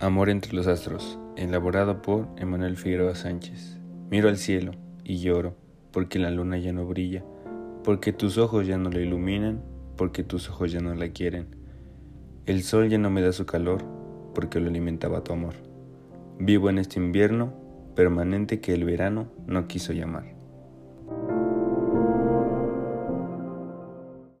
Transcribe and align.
Amor 0.00 0.28
entre 0.28 0.54
los 0.54 0.66
astros, 0.66 1.20
elaborado 1.36 2.02
por 2.02 2.26
Emanuel 2.36 2.76
Figueroa 2.76 3.14
Sánchez. 3.14 3.78
Miro 4.10 4.28
al 4.28 4.38
cielo 4.38 4.72
y 5.04 5.20
lloro, 5.20 5.56
porque 5.92 6.18
la 6.18 6.30
luna 6.30 6.58
ya 6.58 6.72
no 6.72 6.84
brilla, 6.84 7.24
porque 7.84 8.12
tus 8.12 8.36
ojos 8.36 8.66
ya 8.66 8.76
no 8.76 8.90
la 8.90 8.98
iluminan, 8.98 9.62
porque 9.96 10.24
tus 10.24 10.50
ojos 10.50 10.72
ya 10.72 10.80
no 10.80 10.92
la 10.96 11.10
quieren. 11.10 11.46
El 12.44 12.64
sol 12.64 12.88
ya 12.88 12.98
no 12.98 13.08
me 13.08 13.22
da 13.22 13.32
su 13.32 13.46
calor, 13.46 13.84
porque 14.34 14.58
lo 14.58 14.68
alimentaba 14.68 15.22
tu 15.22 15.32
amor. 15.32 15.54
Vivo 16.40 16.70
en 16.70 16.78
este 16.78 16.98
invierno 16.98 17.54
permanente 17.94 18.60
que 18.60 18.74
el 18.74 18.84
verano 18.84 19.28
no 19.46 19.68
quiso 19.68 19.92
llamar. 19.92 20.33